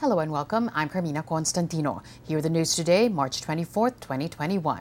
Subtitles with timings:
[0.00, 0.70] Hello and welcome.
[0.74, 2.02] I'm Carmina Constantino.
[2.26, 4.80] Here are the news today, March 24th, 2021.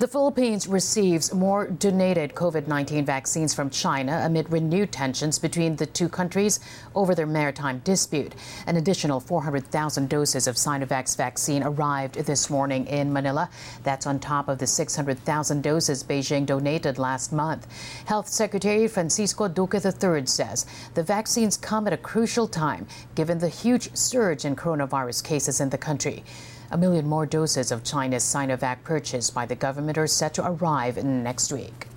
[0.00, 5.84] The Philippines receives more donated COVID 19 vaccines from China amid renewed tensions between the
[5.84, 6.58] two countries
[6.94, 8.34] over their maritime dispute.
[8.66, 13.50] An additional 400,000 doses of Sinovac vaccine arrived this morning in Manila.
[13.82, 17.66] That's on top of the 600,000 doses Beijing donated last month.
[18.06, 20.64] Health Secretary Francisco Duque III says
[20.94, 25.68] the vaccines come at a crucial time given the huge surge in coronavirus cases in
[25.68, 26.24] the country.
[26.72, 30.96] A million more doses of China's Sinovac purchased by the government are set to arrive
[30.96, 31.88] in next week.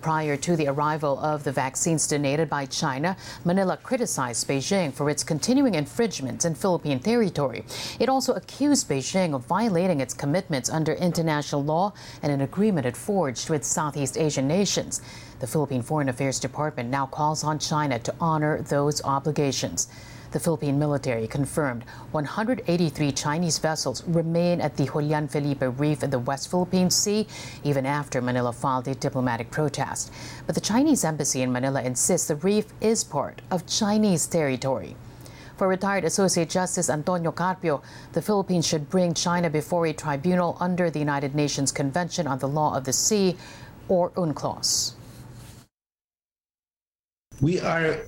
[0.00, 5.24] Prior to the arrival of the vaccines donated by China, Manila criticized Beijing for its
[5.24, 7.64] continuing infringements in Philippine territory.
[7.98, 12.96] It also accused Beijing of violating its commitments under international law and an agreement it
[12.96, 15.02] forged with Southeast Asian nations.
[15.40, 19.88] The Philippine Foreign Affairs Department now calls on China to honor those obligations.
[20.32, 26.20] The Philippine military confirmed 183 Chinese vessels remain at the Julian Felipe Reef in the
[26.20, 27.26] West Philippine Sea,
[27.64, 30.12] even after Manila filed a diplomatic protest.
[30.46, 34.94] But the Chinese embassy in Manila insists the reef is part of Chinese territory.
[35.56, 40.90] For retired Associate Justice Antonio Carpio, the Philippines should bring China before a tribunal under
[40.90, 43.36] the United Nations Convention on the Law of the Sea,
[43.88, 44.94] or UNCLOS.
[47.40, 48.06] We are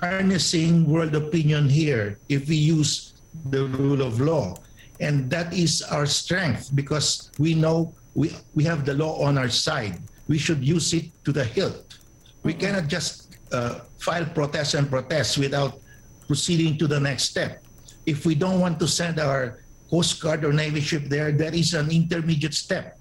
[0.00, 3.14] harnessing world opinion here if we use
[3.50, 4.56] the rule of law.
[5.00, 9.48] And that is our strength because we know we, we have the law on our
[9.48, 10.00] side.
[10.28, 11.98] We should use it to the hilt.
[12.42, 12.60] We mm-hmm.
[12.60, 15.80] cannot just uh, file protests and protests without
[16.26, 17.64] proceeding to the next step.
[18.06, 21.74] If we don't want to send our Coast Guard or Navy ship there, there is
[21.74, 22.99] an intermediate step.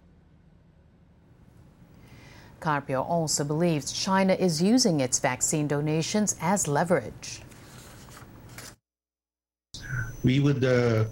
[2.59, 7.41] Carpio also believes China is using its vaccine donations as leverage.
[10.23, 11.05] We would uh,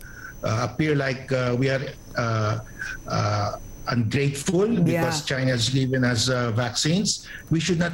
[0.43, 1.81] uh, appear like uh, we are
[2.15, 2.59] uh,
[3.07, 3.57] uh,
[3.87, 4.83] ungrateful yeah.
[4.83, 7.27] because China has given us uh, vaccines.
[7.49, 7.93] We should not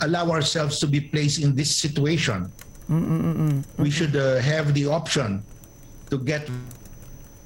[0.00, 2.50] allow ourselves to be placed in this situation.
[3.78, 5.44] We should have the option
[6.10, 6.48] to get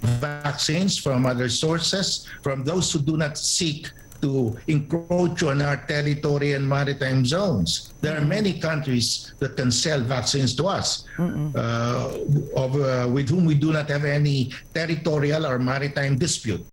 [0.00, 3.90] vaccines from other sources, from those who do not seek
[4.24, 7.92] to encroach on our territory and maritime zones.
[8.00, 12.18] There are many countries that can sell vaccines to us, uh,
[12.56, 16.64] of, uh, with whom we do not have any territorial or maritime dispute.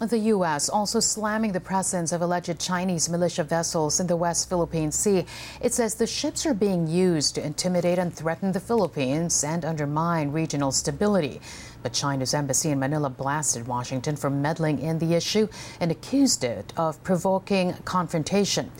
[0.00, 0.68] The U.S.
[0.68, 5.24] also slamming the presence of alleged Chinese militia vessels in the West Philippine Sea.
[5.62, 10.32] It says the ships are being used to intimidate and threaten the Philippines and undermine
[10.32, 11.40] regional stability.
[11.84, 16.72] But China's embassy in Manila blasted Washington for meddling in the issue and accused it
[16.78, 18.72] of provoking confrontation.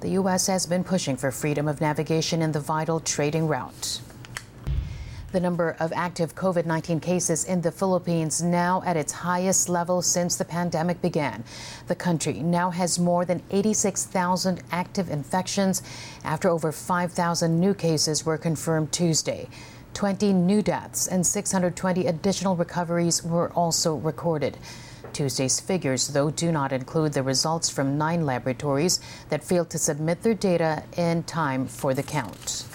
[0.00, 0.46] The U.S.
[0.46, 4.00] has been pushing for freedom of navigation in the vital trading route.
[5.32, 10.00] The number of active COVID 19 cases in the Philippines now at its highest level
[10.00, 11.44] since the pandemic began.
[11.88, 15.82] The country now has more than 86,000 active infections
[16.24, 19.46] after over 5,000 new cases were confirmed Tuesday.
[19.96, 24.58] 20 new deaths and 620 additional recoveries were also recorded.
[25.14, 30.22] Tuesday's figures, though, do not include the results from nine laboratories that failed to submit
[30.22, 32.66] their data in time for the count.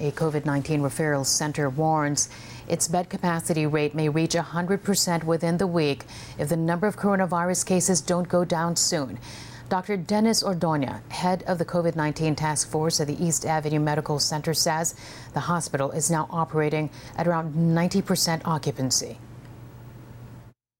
[0.00, 2.28] A COVID 19 referral center warns
[2.66, 6.04] its bed capacity rate may reach 100% within the week
[6.36, 9.20] if the number of coronavirus cases don't go down soon.
[9.68, 9.96] Dr.
[9.96, 14.54] Dennis Ordoña, head of the COVID 19 task force at the East Avenue Medical Center,
[14.54, 14.94] says
[15.34, 19.18] the hospital is now operating at around 90% occupancy.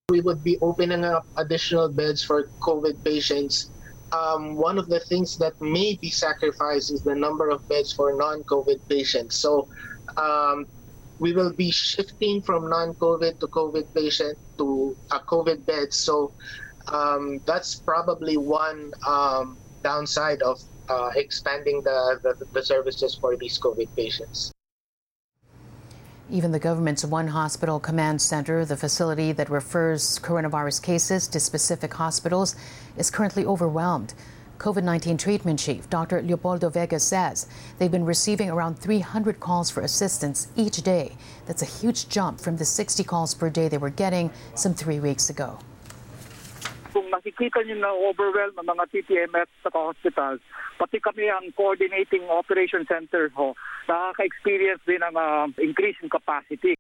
[0.09, 3.71] We would be opening up additional beds for COVID patients
[4.13, 8.15] um, one of the things that may be sacrificed is the number of beds for
[8.15, 9.37] non-COVID patients.
[9.37, 9.69] So
[10.17, 10.67] um,
[11.19, 15.93] we will be shifting from non-COVID to COVID patient to a COVID bed.
[15.93, 16.33] So
[16.89, 23.59] um, that's probably one um, downside of uh, expanding the, the, the services for these
[23.59, 24.53] COVID patients.
[26.29, 31.95] Even the government's One Hospital Command Center, the facility that refers coronavirus cases to specific
[31.95, 32.57] hospitals,
[32.97, 34.13] is currently overwhelmed.
[34.59, 36.23] COVID 19 treatment chief Dr.
[36.23, 37.47] Leopoldo Vega says
[37.79, 41.13] they've been receiving around 300 calls for assistance each day.
[41.47, 44.99] That's a huge jump from the 60 calls per day they were getting some three
[44.99, 45.59] weeks ago.
[47.07, 50.43] Kung makikita niyo na overwhelm ang mga TTMF sa hospitals.
[50.75, 53.55] Pati kami ang coordinating operation center ho,
[53.87, 56.75] nakaka-experience din ng uh, increase in capacity.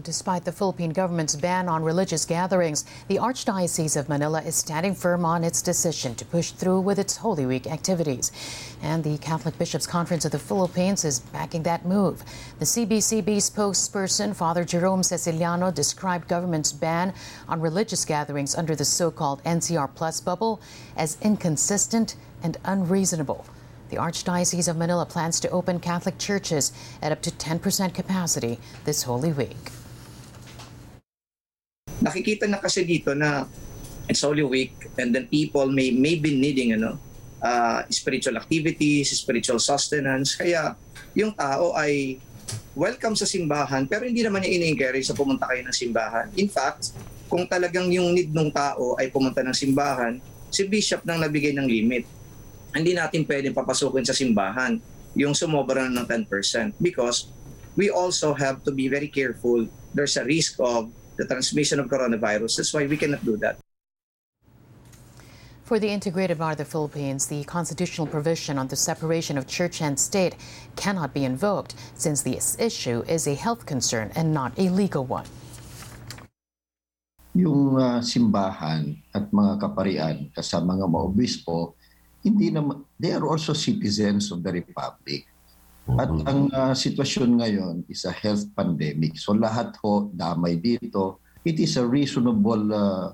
[0.00, 5.22] Despite the Philippine government's ban on religious gatherings, the Archdiocese of Manila is standing firm
[5.26, 8.32] on its decision to push through with its Holy Week activities.
[8.80, 12.24] And the Catholic Bishops' Conference of the Philippines is backing that move.
[12.58, 17.12] The CBCP spokesperson, Father Jerome Secillano, described government's ban
[17.46, 20.62] on religious gatherings under the so-called NCR Plus bubble
[20.96, 23.44] as inconsistent and unreasonable.
[23.90, 26.72] The Archdiocese of Manila plans to open Catholic churches
[27.02, 29.58] at up to 10% capacity this Holy Week.
[32.02, 33.46] Nakikita na kasi dito na
[34.10, 36.98] it's Holy Week and then people may may be needing ano
[37.38, 40.34] uh, spiritual activities, spiritual sustenance.
[40.34, 40.74] Kaya
[41.14, 42.18] yung tao ay
[42.74, 46.26] welcome sa simbahan pero hindi naman niya ini-encourage sa pumunta kayo ng simbahan.
[46.34, 46.92] In fact,
[47.30, 50.18] kung talagang yung need ng tao ay pumunta ng simbahan,
[50.52, 52.04] si bishop nang nabigay ng limit.
[52.72, 54.80] Hindi natin pwedeng papasukin sa simbahan
[55.12, 57.28] yung sumobra ng 10% because
[57.76, 59.64] we also have to be very careful.
[59.92, 62.56] There's a risk of the transmission of coronavirus.
[62.56, 63.58] That's why we cannot do that.
[65.72, 69.80] For the Integrated Bar of the Philippines, the constitutional provision on the separation of church
[69.80, 70.36] and state
[70.76, 75.24] cannot be invoked since this issue is a health concern and not a legal one.
[77.32, 81.72] Yung uh, simbahan at mga kaparian kasama mga maobispo,
[82.20, 85.24] hindi naman, they are also citizens of the republic.
[85.82, 89.18] At ang uh, sitwasyon ngayon is a health pandemic.
[89.18, 91.18] So lahat ho damay dito.
[91.42, 93.08] It is a reasonable uh,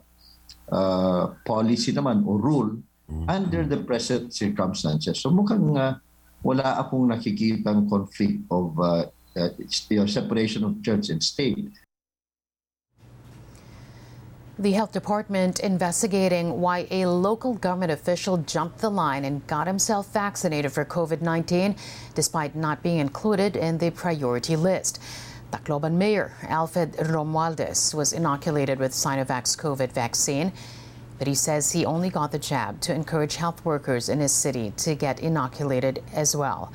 [0.69, 2.77] uh, policy naman o rule
[3.09, 3.25] mm-hmm.
[3.25, 5.17] under the present circumstances.
[5.17, 5.97] So mukhang uh,
[6.45, 9.51] wala akong nakikitang conflict of uh, uh,
[10.05, 11.73] separation of church and state.
[14.61, 20.13] The health department investigating why a local government official jumped the line and got himself
[20.13, 21.77] vaccinated for COVID 19
[22.17, 25.01] despite not being included in the priority list.
[25.53, 30.53] Tacloban Mayor Alfred Romualdez was inoculated with Sinovac's COVID vaccine,
[31.21, 34.73] but he says he only got the jab to encourage health workers in his city
[34.79, 36.73] to get inoculated as well.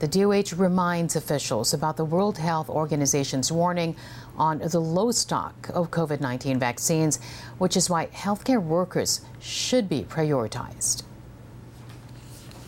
[0.00, 4.00] The DOH reminds officials about the World Health Organization's warning
[4.40, 7.20] on the low stock of COVID 19 vaccines,
[7.60, 11.04] which is why healthcare workers should be prioritized.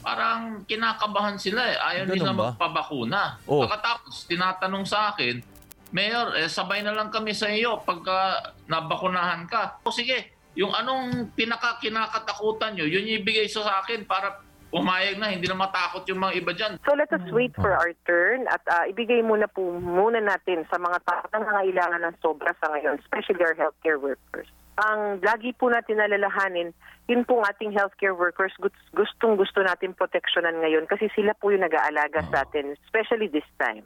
[0.04, 1.76] Parang kinakabahan sila eh.
[1.80, 2.44] Ayaw Ganun nila ba?
[2.52, 3.40] magpabakuna.
[3.48, 3.64] Oh.
[3.64, 5.40] Pagkatapos, tinatanong sa akin,
[5.88, 9.80] Mayor, eh, sabay na lang kami sa iyo pagka nabakunahan ka.
[9.88, 14.36] O sige, yung anong pinaka kinakatakutan nyo, yun yung ibigay sa akin para
[14.72, 16.72] pumayag na, hindi na matakot yung mga iba dyan.
[16.88, 20.80] So let us wait for our turn at uh, ibigay muna po muna natin sa
[20.80, 24.48] mga tao na nangailangan ng sobra sa ngayon, especially our healthcare workers.
[24.80, 26.72] Ang lagi po natin alalahanin,
[27.04, 28.56] yun pong ating healthcare workers,
[28.96, 33.84] gustong gusto natin proteksyonan ngayon kasi sila po yung nag-aalaga sa atin, especially this time.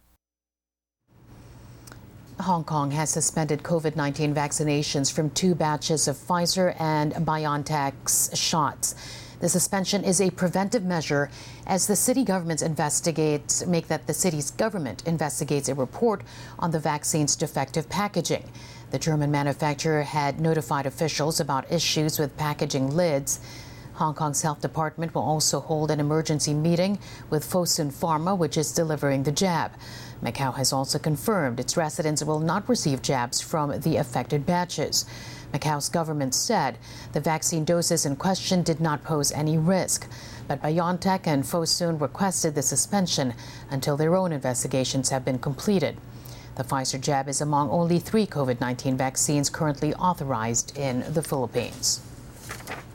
[2.38, 8.94] Hong Kong has suspended COVID 19 vaccinations from two batches of Pfizer and BioNTech's shots.
[9.38, 11.30] The suspension is a preventive measure
[11.66, 16.22] as the city government investigates make that the city's government investigates a report
[16.58, 18.50] on the vaccine's defective packaging.
[18.92, 23.40] The German manufacturer had notified officials about issues with packaging lids.
[23.94, 26.98] Hong Kong's health department will also hold an emergency meeting
[27.28, 29.72] with Fosun Pharma, which is delivering the jab.
[30.22, 35.04] Macau has also confirmed its residents will not receive jabs from the affected batches.
[35.56, 36.76] Macau's government said
[37.14, 40.06] the vaccine doses in question did not pose any risk.
[40.46, 43.32] But BioNTech and Fosun requested the suspension
[43.70, 45.96] until their own investigations have been completed.
[46.56, 52.00] The Pfizer jab is among only three COVID 19 vaccines currently authorized in the Philippines.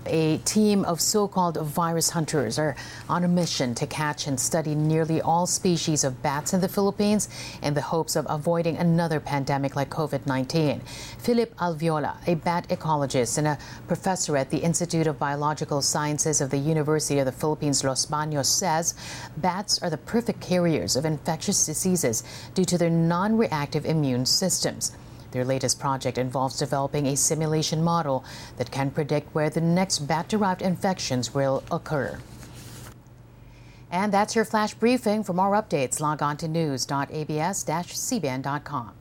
[0.07, 2.75] A team of so called virus hunters are
[3.07, 7.29] on a mission to catch and study nearly all species of bats in the Philippines
[7.61, 10.81] in the hopes of avoiding another pandemic like COVID 19.
[11.19, 16.49] Philip Alviola, a bat ecologist and a professor at the Institute of Biological Sciences of
[16.49, 18.95] the University of the Philippines, Los Baños, says
[19.37, 22.23] bats are the perfect carriers of infectious diseases
[22.55, 24.93] due to their non reactive immune systems.
[25.31, 28.23] Their latest project involves developing a simulation model
[28.57, 32.19] that can predict where the next bat derived infections will occur.
[33.91, 35.23] And that's your flash briefing.
[35.23, 39.00] For more updates, log on to news.abs-cbn.com.